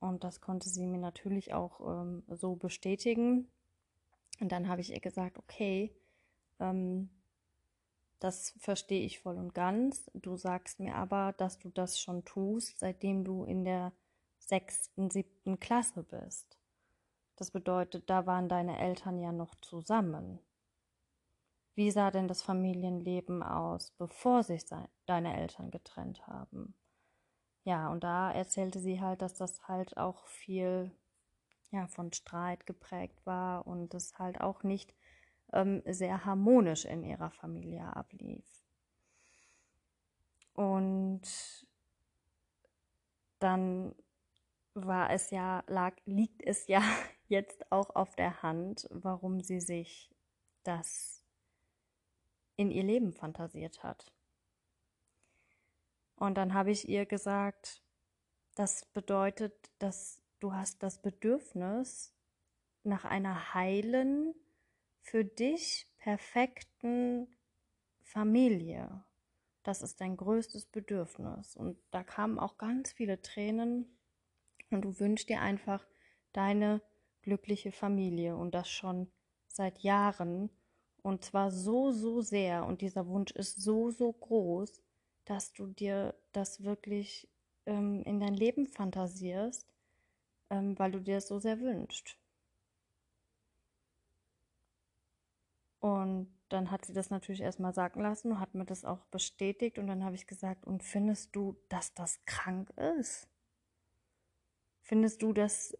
Und 0.00 0.24
das 0.24 0.40
konnte 0.40 0.68
sie 0.70 0.86
mir 0.86 0.98
natürlich 0.98 1.52
auch 1.52 1.80
ähm, 1.80 2.22
so 2.28 2.56
bestätigen. 2.56 3.48
Und 4.40 4.50
dann 4.50 4.68
habe 4.68 4.80
ich 4.80 4.92
ihr 4.92 5.00
gesagt, 5.00 5.38
okay, 5.38 5.94
ähm, 6.60 7.10
das 8.18 8.54
verstehe 8.58 9.04
ich 9.04 9.20
voll 9.20 9.36
und 9.36 9.54
ganz. 9.54 10.10
Du 10.14 10.38
sagst 10.38 10.80
mir 10.80 10.94
aber, 10.94 11.34
dass 11.36 11.58
du 11.58 11.68
das 11.68 12.00
schon 12.00 12.24
tust, 12.24 12.78
seitdem 12.78 13.24
du 13.24 13.44
in 13.44 13.64
der 13.64 13.92
sechsten, 14.38 15.10
siebten 15.10 15.60
Klasse 15.60 16.02
bist. 16.02 16.58
Das 17.36 17.50
bedeutet, 17.50 18.08
da 18.08 18.24
waren 18.26 18.48
deine 18.48 18.78
Eltern 18.78 19.18
ja 19.20 19.32
noch 19.32 19.54
zusammen. 19.56 20.38
Wie 21.74 21.90
sah 21.90 22.10
denn 22.10 22.28
das 22.28 22.42
Familienleben 22.42 23.42
aus, 23.42 23.90
bevor 23.98 24.42
sich 24.42 24.64
deine 25.06 25.36
Eltern 25.36 25.70
getrennt 25.70 26.26
haben? 26.26 26.74
Ja, 27.64 27.88
und 27.90 28.04
da 28.04 28.30
erzählte 28.30 28.78
sie 28.78 29.00
halt, 29.00 29.22
dass 29.22 29.34
das 29.34 29.66
halt 29.66 29.96
auch 29.96 30.26
viel 30.26 30.92
ja, 31.70 31.88
von 31.88 32.12
Streit 32.12 32.66
geprägt 32.66 33.24
war 33.26 33.66
und 33.66 33.94
es 33.94 34.18
halt 34.18 34.40
auch 34.40 34.62
nicht 34.62 34.94
ähm, 35.52 35.82
sehr 35.86 36.24
harmonisch 36.24 36.84
in 36.84 37.02
ihrer 37.02 37.30
Familie 37.30 37.96
ablief. 37.96 38.46
Und 40.54 41.22
dann 43.40 43.94
war 44.74 45.10
es 45.10 45.30
ja, 45.30 45.64
lag, 45.66 45.94
liegt 46.06 46.42
es 46.42 46.66
ja 46.66 46.82
jetzt 47.28 47.70
auch 47.72 47.94
auf 47.94 48.14
der 48.14 48.42
Hand, 48.42 48.88
warum 48.90 49.40
sie 49.40 49.60
sich 49.60 50.10
das 50.62 51.13
in 52.56 52.70
ihr 52.70 52.84
Leben 52.84 53.12
fantasiert 53.12 53.82
hat. 53.82 54.12
Und 56.16 56.36
dann 56.36 56.54
habe 56.54 56.70
ich 56.70 56.88
ihr 56.88 57.06
gesagt, 57.06 57.82
das 58.54 58.86
bedeutet, 58.86 59.70
dass 59.78 60.22
du 60.40 60.52
hast 60.52 60.82
das 60.82 61.02
Bedürfnis 61.02 62.14
nach 62.84 63.04
einer 63.04 63.54
heilen, 63.54 64.34
für 65.00 65.24
dich 65.24 65.86
perfekten 65.98 67.28
Familie. 68.02 69.04
Das 69.62 69.82
ist 69.82 70.00
dein 70.00 70.16
größtes 70.16 70.66
Bedürfnis. 70.66 71.56
Und 71.56 71.78
da 71.90 72.02
kamen 72.02 72.38
auch 72.38 72.58
ganz 72.58 72.92
viele 72.92 73.20
Tränen. 73.20 73.98
Und 74.70 74.82
du 74.82 74.98
wünschst 74.98 75.28
dir 75.28 75.40
einfach 75.40 75.86
deine 76.32 76.82
glückliche 77.22 77.70
Familie. 77.70 78.36
Und 78.36 78.54
das 78.54 78.70
schon 78.70 79.10
seit 79.46 79.80
Jahren. 79.80 80.50
Und 81.04 81.22
zwar 81.22 81.50
so, 81.50 81.92
so 81.92 82.22
sehr. 82.22 82.64
Und 82.64 82.80
dieser 82.80 83.06
Wunsch 83.06 83.30
ist 83.32 83.62
so, 83.62 83.90
so 83.90 84.10
groß, 84.10 84.82
dass 85.26 85.52
du 85.52 85.66
dir 85.66 86.14
das 86.32 86.64
wirklich 86.64 87.28
ähm, 87.66 88.02
in 88.04 88.20
dein 88.20 88.32
Leben 88.32 88.66
fantasierst, 88.66 89.68
ähm, 90.48 90.78
weil 90.78 90.92
du 90.92 91.00
dir 91.00 91.16
das 91.16 91.28
so 91.28 91.38
sehr 91.38 91.60
wünschst. 91.60 92.16
Und 95.78 96.34
dann 96.48 96.70
hat 96.70 96.86
sie 96.86 96.94
das 96.94 97.10
natürlich 97.10 97.42
erstmal 97.42 97.74
sagen 97.74 98.00
lassen 98.00 98.32
und 98.32 98.40
hat 98.40 98.54
mir 98.54 98.64
das 98.64 98.86
auch 98.86 99.04
bestätigt. 99.06 99.78
Und 99.78 99.88
dann 99.88 100.04
habe 100.04 100.14
ich 100.14 100.26
gesagt, 100.26 100.66
und 100.66 100.82
findest 100.82 101.36
du, 101.36 101.54
dass 101.68 101.92
das 101.92 102.24
krank 102.24 102.70
ist? 102.98 103.28
Findest 104.80 105.20
du 105.20 105.34
das 105.34 105.76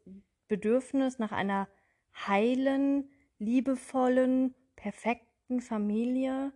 Bedürfnis 0.49 1.19
nach 1.19 1.33
einer 1.33 1.67
heilen, 2.15 3.09
liebevollen, 3.39 4.55
perfekten 4.77 5.61
Familie, 5.61 6.53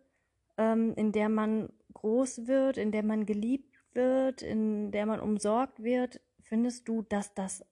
ähm, 0.56 0.94
in 0.94 1.12
der 1.12 1.28
man 1.28 1.72
groß 1.94 2.46
wird, 2.46 2.76
in 2.76 2.92
der 2.92 3.02
man 3.02 3.26
geliebt 3.26 3.78
wird, 3.94 4.42
in 4.42 4.92
der 4.92 5.06
man 5.06 5.20
umsorgt 5.20 5.82
wird, 5.82 6.20
findest 6.42 6.88
du, 6.88 7.02
dass 7.02 7.34
das 7.34 7.64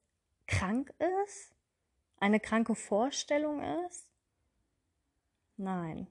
krank 0.47 0.93
ist? 1.25 1.55
Eine 2.19 2.39
kranke 2.39 2.75
Vorstellung 2.75 3.61
ist? 3.87 4.09
Nein. 5.57 6.07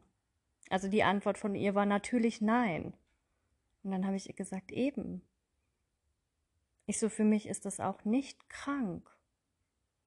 Also 0.69 0.89
die 0.89 1.03
Antwort 1.03 1.39
von 1.39 1.55
ihr 1.55 1.75
war 1.75 1.87
natürlich 1.87 2.41
nein. 2.41 2.95
Und 3.83 3.93
dann 3.93 4.07
habe 4.07 4.17
ich 4.17 4.29
ihr 4.29 4.35
gesagt, 4.35 4.73
eben. 4.73 5.23
Ich 6.87 6.99
so, 6.99 7.09
für 7.09 7.25
mich 7.25 7.47
ist 7.47 7.65
das 7.65 7.81
auch 7.81 8.05
nicht 8.05 8.49
krank, 8.49 9.11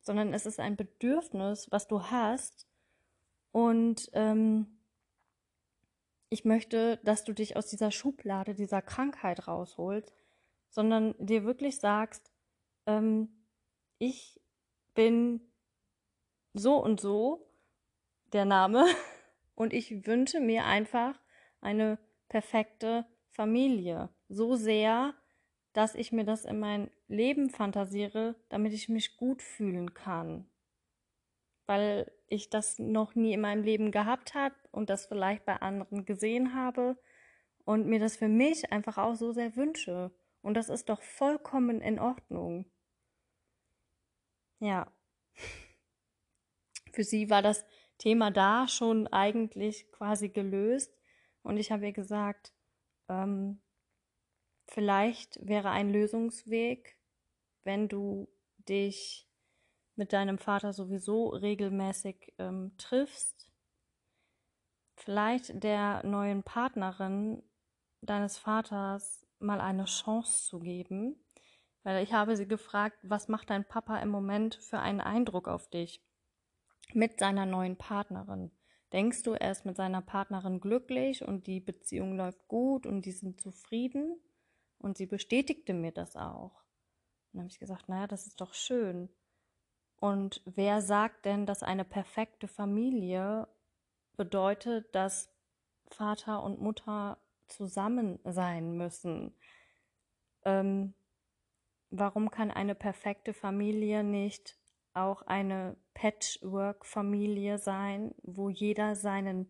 sondern 0.01 0.33
es 0.33 0.45
ist 0.45 0.59
ein 0.59 0.75
Bedürfnis, 0.75 1.71
was 1.71 1.87
du 1.87 2.03
hast. 2.03 2.67
Und 3.51 4.09
ähm, 4.13 4.67
ich 6.29 6.45
möchte, 6.45 6.97
dass 7.03 7.23
du 7.23 7.33
dich 7.33 7.57
aus 7.57 7.67
dieser 7.67 7.91
Schublade, 7.91 8.53
dieser 8.53 8.81
Krankheit 8.81 9.47
rausholst, 9.47 10.13
sondern 10.69 11.15
dir 11.17 11.43
wirklich 11.43 11.79
sagst, 11.79 12.31
ähm, 12.85 13.29
ich 13.97 14.39
bin 14.93 15.41
so 16.53 16.75
und 16.75 16.99
so, 16.99 17.47
der 18.31 18.45
Name, 18.45 18.85
und 19.55 19.73
ich 19.73 20.05
wünsche 20.05 20.39
mir 20.39 20.65
einfach 20.65 21.19
eine 21.61 21.97
perfekte 22.29 23.05
Familie. 23.31 24.09
So 24.29 24.55
sehr, 24.55 25.15
dass 25.73 25.95
ich 25.95 26.11
mir 26.11 26.23
das 26.23 26.45
in 26.45 26.59
mein 26.59 26.89
Leben 27.07 27.49
fantasiere, 27.49 28.35
damit 28.49 28.73
ich 28.73 28.89
mich 28.89 29.17
gut 29.17 29.41
fühlen 29.41 29.93
kann. 29.93 30.47
Weil 31.69 32.11
ich 32.29 32.49
das 32.49 32.79
noch 32.79 33.13
nie 33.13 33.33
in 33.33 33.41
meinem 33.41 33.61
Leben 33.61 33.91
gehabt 33.91 34.33
habe 34.33 34.55
und 34.71 34.89
das 34.89 35.05
vielleicht 35.05 35.45
bei 35.45 35.57
anderen 35.57 36.03
gesehen 36.03 36.55
habe 36.55 36.97
und 37.63 37.85
mir 37.85 37.99
das 37.99 38.17
für 38.17 38.27
mich 38.27 38.71
einfach 38.71 38.97
auch 38.97 39.13
so 39.13 39.33
sehr 39.33 39.55
wünsche. 39.55 40.09
Und 40.41 40.55
das 40.55 40.69
ist 40.69 40.89
doch 40.89 41.03
vollkommen 41.03 41.79
in 41.79 41.99
Ordnung. 41.99 42.65
Ja. 44.57 44.91
Für 46.91 47.03
sie 47.03 47.29
war 47.29 47.43
das 47.43 47.63
Thema 47.99 48.31
da 48.31 48.67
schon 48.67 49.05
eigentlich 49.05 49.91
quasi 49.91 50.29
gelöst. 50.29 50.91
Und 51.43 51.57
ich 51.57 51.71
habe 51.71 51.85
ihr 51.85 51.93
gesagt, 51.93 52.51
ähm, 53.09 53.61
vielleicht 54.65 55.37
wäre 55.47 55.69
ein 55.69 55.91
Lösungsweg, 55.91 56.97
wenn 57.61 57.87
du 57.87 58.27
dich 58.57 59.28
mit 59.99 60.13
deinem 60.13 60.39
Vater 60.39 60.73
sowieso 60.73 61.27
regelmäßig 61.27 62.33
ähm, 62.39 62.71
triffst, 62.77 63.47
vielleicht 64.95 65.63
der 65.63 66.03
neuen 66.03 66.41
Partnerin 66.41 67.43
deines 68.01 68.37
Vaters 68.37 69.27
mal 69.37 69.61
eine 69.61 69.85
Chance 69.85 70.49
zu 70.49 70.59
geben. 70.59 71.23
Weil 71.83 72.03
ich 72.03 72.13
habe 72.13 72.35
sie 72.35 72.47
gefragt, 72.47 72.97
was 73.03 73.27
macht 73.27 73.51
dein 73.51 73.65
Papa 73.65 73.99
im 73.99 74.09
Moment 74.09 74.55
für 74.55 74.79
einen 74.79 75.01
Eindruck 75.01 75.47
auf 75.47 75.69
dich? 75.69 76.01
mit 76.93 77.19
seiner 77.19 77.45
neuen 77.45 77.77
Partnerin. 77.77 78.51
Denkst 78.93 79.23
du, 79.23 79.33
er 79.33 79.51
ist 79.51 79.65
mit 79.65 79.77
seiner 79.77 80.01
Partnerin 80.01 80.59
glücklich 80.59 81.23
und 81.23 81.45
die 81.45 81.59
Beziehung 81.59 82.15
läuft 82.15 82.47
gut 82.47 82.85
und 82.85 83.05
die 83.05 83.11
sind 83.11 83.39
zufrieden? 83.39 84.19
Und 84.79 84.97
sie 84.97 85.05
bestätigte 85.05 85.73
mir 85.73 85.91
das 85.91 86.15
auch. 86.15 86.63
Dann 87.31 87.41
habe 87.41 87.49
ich 87.49 87.59
gesagt, 87.59 87.89
naja, 87.89 88.07
das 88.07 88.25
ist 88.25 88.41
doch 88.41 88.53
schön. 88.53 89.09
Und 89.99 90.41
wer 90.45 90.81
sagt 90.81 91.25
denn, 91.25 91.45
dass 91.45 91.63
eine 91.63 91.85
perfekte 91.85 92.47
Familie 92.47 93.47
bedeutet, 94.15 94.93
dass 94.95 95.29
Vater 95.87 96.43
und 96.43 96.61
Mutter 96.61 97.17
zusammen 97.47 98.19
sein 98.23 98.77
müssen? 98.77 99.33
Ähm, 100.45 100.93
warum 101.89 102.31
kann 102.31 102.51
eine 102.51 102.75
perfekte 102.75 103.33
Familie 103.33 104.03
nicht 104.03 104.57
auch 104.93 105.21
eine 105.23 105.77
Patchwork-Familie 105.93 107.57
sein, 107.57 108.13
wo 108.23 108.49
jeder 108.49 108.95
seinen 108.95 109.47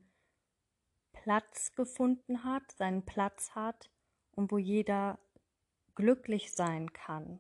Platz 1.12 1.76
gefunden 1.76 2.44
hat, 2.44 2.72
seinen 2.72 3.06
Platz 3.06 3.52
hat 3.56 3.90
und 4.32 4.52
wo 4.52 4.58
jeder 4.58 5.20
glücklich 5.96 6.54
sein 6.54 6.94
kann. 6.94 7.40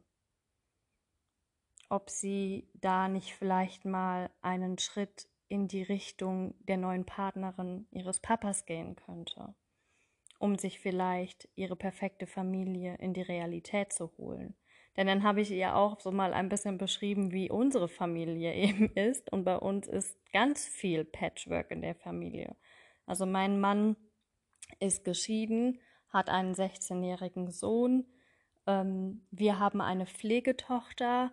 Ob 1.90 2.10
sie 2.10 2.70
da 2.76 3.08
nicht 3.08 3.34
vielleicht 3.34 3.84
mal 3.84 4.30
einen 4.42 4.78
Schritt 4.78 5.28
in 5.48 5.68
die 5.68 5.82
Richtung 5.82 6.54
der 6.60 6.78
neuen 6.78 7.06
Partnerin 7.06 7.88
ihres 7.92 8.20
Papas 8.20 8.66
gehen 8.66 8.96
könnte, 8.96 9.56
um 10.38 10.58
sich 10.58 10.80
vielleicht 10.80 11.50
ihre 11.56 11.76
perfekte 11.76 12.28
Familie 12.28 12.96
in 13.00 13.14
die 13.14 13.24
Realität 13.24 13.92
zu 13.92 14.12
holen. 14.18 14.56
Denn 14.96 15.08
dann 15.08 15.24
habe 15.24 15.42
ich 15.42 15.50
ihr 15.52 15.76
auch 15.76 16.00
so 16.00 16.12
mal 16.12 16.34
ein 16.34 16.50
bisschen 16.50 16.78
beschrieben, 16.78 17.32
wie 17.32 17.50
unsere 17.50 17.88
Familie 17.88 18.54
eben 18.54 18.92
ist. 18.94 19.32
Und 19.32 19.44
bei 19.44 19.58
uns 19.58 19.88
ist 19.88 20.18
ganz 20.32 20.68
viel 20.68 21.06
Patchwork 21.06 21.72
in 21.72 21.82
der 21.82 21.96
Familie. 21.96 22.56
Also 23.06 23.26
mein 23.26 23.60
Mann 23.60 23.96
ist 24.80 25.04
geschieden, 25.04 25.80
hat 26.10 26.30
einen 26.30 26.54
16-jährigen 26.54 27.50
Sohn. 27.50 28.06
Ähm, 28.68 29.26
wir 29.32 29.58
haben 29.58 29.82
eine 29.82 30.06
Pflegetochter. 30.06 31.32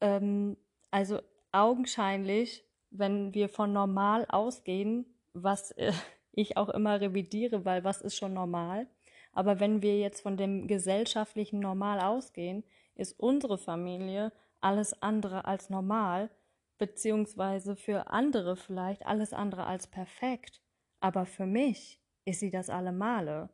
Ähm, 0.00 0.56
also 0.90 1.20
augenscheinlich, 1.52 2.64
wenn 2.90 3.34
wir 3.34 3.48
von 3.48 3.72
normal 3.72 4.26
ausgehen, 4.28 5.06
was 5.32 5.70
äh, 5.72 5.92
ich 6.32 6.56
auch 6.56 6.68
immer 6.68 7.00
revidiere, 7.00 7.64
weil 7.64 7.84
was 7.84 8.00
ist 8.00 8.16
schon 8.16 8.34
normal? 8.34 8.86
Aber 9.32 9.60
wenn 9.60 9.82
wir 9.82 9.98
jetzt 9.98 10.22
von 10.22 10.36
dem 10.36 10.66
gesellschaftlichen 10.66 11.60
Normal 11.60 12.00
ausgehen, 12.00 12.64
ist 12.94 13.18
unsere 13.20 13.58
Familie 13.58 14.32
alles 14.60 15.00
andere 15.02 15.44
als 15.44 15.70
normal, 15.70 16.30
beziehungsweise 16.78 17.76
für 17.76 18.08
andere 18.08 18.56
vielleicht 18.56 19.06
alles 19.06 19.32
andere 19.32 19.66
als 19.66 19.86
perfekt. 19.86 20.60
Aber 21.00 21.26
für 21.26 21.46
mich 21.46 22.00
ist 22.24 22.40
sie 22.40 22.50
das 22.50 22.70
Allemale. 22.70 23.50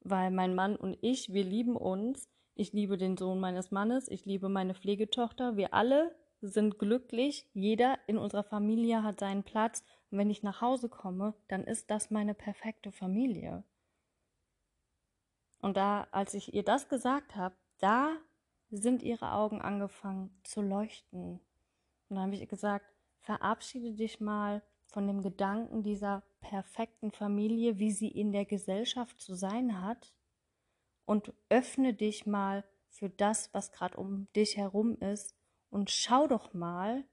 Weil 0.00 0.30
mein 0.30 0.54
Mann 0.54 0.76
und 0.76 0.98
ich, 1.00 1.32
wir 1.32 1.44
lieben 1.44 1.76
uns. 1.76 2.28
Ich 2.56 2.72
liebe 2.72 2.96
den 2.96 3.16
Sohn 3.16 3.40
meines 3.40 3.72
Mannes, 3.72 4.08
ich 4.08 4.26
liebe 4.26 4.48
meine 4.48 4.74
Pflegetochter. 4.74 5.56
Wir 5.56 5.74
alle 5.74 6.14
sind 6.40 6.78
glücklich. 6.78 7.48
Jeder 7.52 7.98
in 8.06 8.16
unserer 8.16 8.44
Familie 8.44 9.02
hat 9.02 9.18
seinen 9.18 9.42
Platz. 9.42 9.82
Und 10.10 10.18
wenn 10.18 10.30
ich 10.30 10.42
nach 10.44 10.60
Hause 10.60 10.88
komme, 10.88 11.34
dann 11.48 11.64
ist 11.64 11.90
das 11.90 12.10
meine 12.10 12.34
perfekte 12.34 12.92
Familie. 12.92 13.64
Und 15.60 15.76
da, 15.76 16.06
als 16.12 16.34
ich 16.34 16.54
ihr 16.54 16.62
das 16.62 16.88
gesagt 16.88 17.34
habe, 17.34 17.56
da 17.78 18.16
sind 18.70 19.02
ihre 19.02 19.32
Augen 19.32 19.60
angefangen 19.60 20.30
zu 20.44 20.62
leuchten. 20.62 21.40
Und 22.08 22.16
dann 22.16 22.26
habe 22.26 22.36
ich 22.36 22.48
gesagt, 22.48 22.86
verabschiede 23.20 23.92
dich 23.92 24.20
mal 24.20 24.62
von 24.86 25.06
dem 25.06 25.22
Gedanken 25.22 25.82
dieser 25.82 26.22
perfekten 26.40 27.10
Familie, 27.10 27.78
wie 27.78 27.90
sie 27.90 28.08
in 28.08 28.30
der 28.30 28.44
Gesellschaft 28.44 29.20
zu 29.20 29.34
sein 29.34 29.80
hat, 29.80 30.12
und 31.04 31.32
öffne 31.48 31.94
dich 31.94 32.26
mal 32.26 32.64
für 32.88 33.10
das, 33.10 33.52
was 33.52 33.72
gerade 33.72 33.96
um 33.96 34.32
dich 34.34 34.56
herum 34.56 34.96
ist, 34.98 35.34
und 35.70 35.90
schau 35.90 36.28
doch 36.28 36.54
mal, 36.54 37.04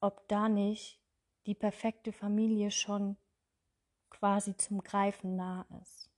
ob 0.00 0.26
da 0.28 0.48
nicht 0.48 0.98
die 1.46 1.54
perfekte 1.54 2.12
Familie 2.12 2.70
schon 2.70 3.18
quasi 4.08 4.56
zum 4.56 4.82
Greifen 4.82 5.36
nah 5.36 5.66
ist. 5.82 6.10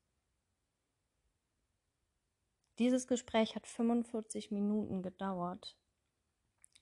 Dieses 2.78 3.06
Gespräch 3.06 3.54
hat 3.54 3.66
45 3.66 4.50
Minuten 4.50 5.02
gedauert 5.02 5.76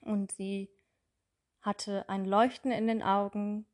und 0.01 0.31
sie 0.33 0.71
hatte 1.63 2.09
ein 2.09 2.25
Leuchten 2.25 2.71
in 2.71 2.87
den 2.87 3.03
Augen 3.03 3.67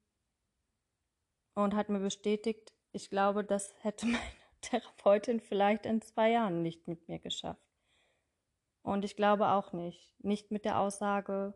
und 1.55 1.75
hat 1.75 1.89
mir 1.89 2.01
bestätigt, 2.01 2.75
ich 2.93 3.11
glaube, 3.11 3.45
das 3.45 3.75
hätte 3.83 4.07
meine 4.07 4.36
Therapeutin 4.61 5.41
vielleicht 5.41 5.87
in 5.87 6.01
zwei 6.03 6.31
Jahren 6.31 6.63
nicht 6.63 6.89
mit 6.89 7.09
mir 7.09 7.19
geschafft. 7.19 7.61
Und 8.83 9.05
ich 9.05 9.17
glaube 9.17 9.49
auch 9.49 9.73
nicht, 9.73 10.15
nicht 10.25 10.51
mit 10.51 10.65
der 10.65 10.79
Aussage, 10.79 11.55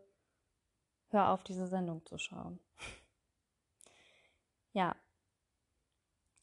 hör 1.09 1.29
auf, 1.29 1.43
diese 1.43 1.67
Sendung 1.67 2.05
zu 2.05 2.17
schauen. 2.17 2.59
ja, 4.73 4.95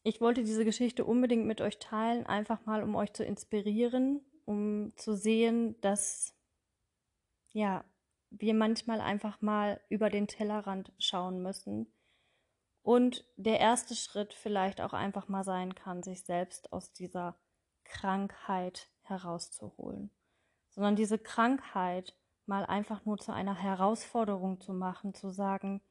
ich 0.03 0.21
wollte 0.21 0.43
diese 0.43 0.65
Geschichte 0.65 1.05
unbedingt 1.05 1.45
mit 1.45 1.61
euch 1.61 1.77
teilen, 1.77 2.25
einfach 2.25 2.65
mal, 2.65 2.81
um 2.81 2.95
euch 2.95 3.13
zu 3.13 3.23
inspirieren, 3.23 4.21
um 4.45 4.93
zu 4.95 5.15
sehen, 5.15 5.79
dass 5.81 6.35
ja, 7.51 7.83
wir 8.31 8.53
manchmal 8.53 9.01
einfach 9.01 9.41
mal 9.41 9.81
über 9.89 10.09
den 10.09 10.27
Tellerrand 10.27 10.91
schauen 10.97 11.41
müssen 11.41 11.91
und 12.89 13.23
der 13.37 13.59
erste 13.59 13.93
Schritt 13.93 14.33
vielleicht 14.33 14.81
auch 14.81 14.93
einfach 14.93 15.27
mal 15.27 15.43
sein 15.43 15.75
kann, 15.75 16.01
sich 16.01 16.23
selbst 16.23 16.73
aus 16.73 16.91
dieser 16.91 17.37
Krankheit 17.83 18.89
herauszuholen, 19.03 20.09
sondern 20.69 20.95
diese 20.95 21.19
Krankheit 21.19 22.17
mal 22.47 22.65
einfach 22.65 23.05
nur 23.05 23.19
zu 23.19 23.31
einer 23.31 23.53
Herausforderung 23.53 24.59
zu 24.59 24.73
machen, 24.73 25.13
zu 25.13 25.29
sagen, 25.29 25.83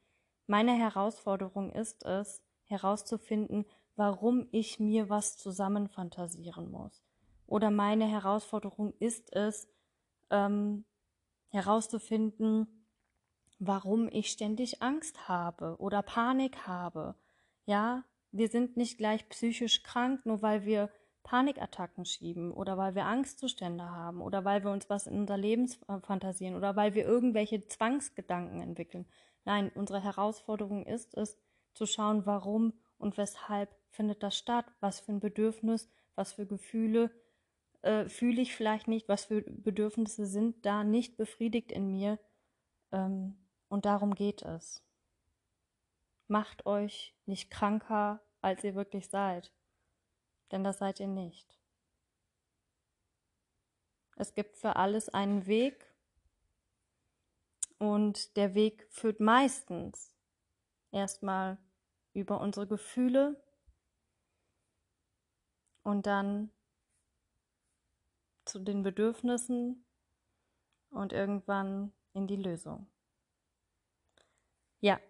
meine 0.48 0.72
Herausforderung 0.72 1.70
ist 1.70 2.04
es, 2.04 2.42
herauszufinden, 2.64 3.64
warum 3.94 4.48
ich 4.50 4.80
mir 4.80 5.08
was 5.08 5.36
zusammenfantasieren 5.36 6.68
muss. 6.68 7.04
Oder 7.46 7.70
meine 7.70 8.06
Herausforderung 8.06 8.92
ist 8.98 9.32
es, 9.32 9.68
ähm, 10.30 10.84
herauszufinden, 11.50 12.77
warum 13.58 14.08
ich 14.10 14.30
ständig 14.30 14.82
Angst 14.82 15.28
habe 15.28 15.76
oder 15.78 16.02
Panik 16.02 16.66
habe. 16.66 17.14
Ja, 17.66 18.04
wir 18.30 18.48
sind 18.48 18.76
nicht 18.76 18.98
gleich 18.98 19.28
psychisch 19.28 19.82
krank, 19.82 20.24
nur 20.26 20.42
weil 20.42 20.64
wir 20.64 20.90
Panikattacken 21.22 22.04
schieben 22.04 22.52
oder 22.52 22.78
weil 22.78 22.94
wir 22.94 23.04
Angstzustände 23.04 23.90
haben 23.90 24.22
oder 24.22 24.44
weil 24.44 24.64
wir 24.64 24.70
uns 24.70 24.88
was 24.88 25.06
in 25.06 25.20
unser 25.20 25.36
Leben 25.36 25.68
fantasieren 26.02 26.54
oder 26.54 26.76
weil 26.76 26.94
wir 26.94 27.04
irgendwelche 27.04 27.66
Zwangsgedanken 27.66 28.60
entwickeln. 28.60 29.06
Nein, 29.44 29.70
unsere 29.74 30.02
Herausforderung 30.02 30.86
ist 30.86 31.14
es, 31.16 31.38
zu 31.74 31.86
schauen, 31.86 32.26
warum 32.26 32.72
und 32.98 33.18
weshalb 33.18 33.70
findet 33.90 34.22
das 34.22 34.36
statt, 34.36 34.66
was 34.80 35.00
für 35.00 35.12
ein 35.12 35.20
Bedürfnis, 35.20 35.88
was 36.14 36.32
für 36.32 36.46
Gefühle 36.46 37.10
äh, 37.82 38.08
fühle 38.08 38.42
ich 38.42 38.56
vielleicht 38.56 38.88
nicht, 38.88 39.08
was 39.08 39.26
für 39.26 39.42
Bedürfnisse 39.42 40.26
sind 40.26 40.66
da 40.66 40.82
nicht 40.82 41.16
befriedigt 41.16 41.70
in 41.72 41.90
mir. 41.90 42.18
Ähm, 42.90 43.36
und 43.68 43.84
darum 43.84 44.14
geht 44.14 44.42
es. 44.42 44.82
Macht 46.26 46.66
euch 46.66 47.14
nicht 47.26 47.50
kranker, 47.50 48.20
als 48.40 48.62
ihr 48.64 48.74
wirklich 48.74 49.08
seid, 49.08 49.52
denn 50.50 50.64
das 50.64 50.78
seid 50.78 51.00
ihr 51.00 51.08
nicht. 51.08 51.58
Es 54.16 54.34
gibt 54.34 54.56
für 54.56 54.76
alles 54.76 55.08
einen 55.08 55.46
Weg 55.46 55.94
und 57.78 58.36
der 58.36 58.54
Weg 58.54 58.86
führt 58.90 59.20
meistens 59.20 60.14
erstmal 60.90 61.58
über 62.12 62.40
unsere 62.40 62.66
Gefühle 62.66 63.40
und 65.84 66.06
dann 66.06 66.50
zu 68.44 68.58
den 68.58 68.82
Bedürfnissen 68.82 69.84
und 70.90 71.12
irgendwann 71.12 71.92
in 72.12 72.26
die 72.26 72.36
Lösung. 72.36 72.90
Ja, 74.80 75.00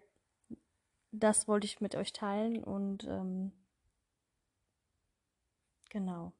das 1.11 1.47
wollte 1.47 1.65
ich 1.65 1.81
mit 1.81 1.95
euch 1.95 2.13
teilen 2.13 2.63
und 2.63 3.05
ähm, 3.05 3.51
genau. 5.89 6.33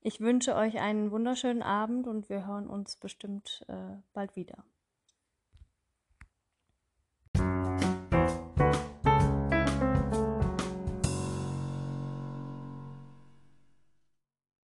Ich 0.00 0.20
wünsche 0.20 0.54
euch 0.54 0.78
einen 0.78 1.10
wunderschönen 1.10 1.62
Abend 1.62 2.06
und 2.06 2.28
wir 2.28 2.46
hören 2.46 2.68
uns 2.68 2.96
bestimmt 2.96 3.64
äh, 3.68 3.96
bald 4.12 4.36
wieder. 4.36 4.64